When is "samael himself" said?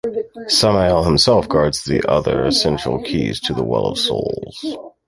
0.47-1.47